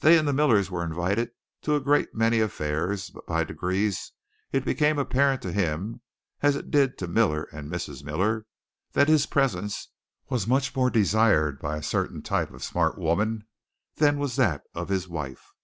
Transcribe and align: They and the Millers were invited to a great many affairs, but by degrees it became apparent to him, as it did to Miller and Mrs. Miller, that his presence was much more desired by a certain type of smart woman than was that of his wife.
They 0.00 0.18
and 0.18 0.28
the 0.28 0.34
Millers 0.34 0.70
were 0.70 0.84
invited 0.84 1.30
to 1.62 1.74
a 1.76 1.80
great 1.80 2.14
many 2.14 2.40
affairs, 2.40 3.08
but 3.08 3.26
by 3.26 3.42
degrees 3.42 4.12
it 4.52 4.66
became 4.66 4.98
apparent 4.98 5.40
to 5.40 5.50
him, 5.50 6.02
as 6.42 6.56
it 6.56 6.70
did 6.70 6.98
to 6.98 7.08
Miller 7.08 7.44
and 7.54 7.72
Mrs. 7.72 8.04
Miller, 8.04 8.44
that 8.92 9.08
his 9.08 9.24
presence 9.24 9.88
was 10.28 10.46
much 10.46 10.76
more 10.76 10.90
desired 10.90 11.58
by 11.58 11.78
a 11.78 11.82
certain 11.82 12.20
type 12.20 12.50
of 12.50 12.62
smart 12.62 12.98
woman 12.98 13.44
than 13.96 14.18
was 14.18 14.36
that 14.36 14.60
of 14.74 14.90
his 14.90 15.08
wife. 15.08 15.54